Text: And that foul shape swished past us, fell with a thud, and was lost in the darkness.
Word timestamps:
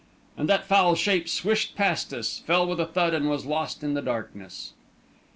And 0.35 0.49
that 0.49 0.65
foul 0.65 0.95
shape 0.95 1.29
swished 1.29 1.75
past 1.75 2.11
us, 2.11 2.39
fell 2.39 2.65
with 2.65 2.79
a 2.79 2.87
thud, 2.87 3.13
and 3.13 3.29
was 3.29 3.45
lost 3.45 3.83
in 3.83 3.93
the 3.93 4.01
darkness. 4.01 4.73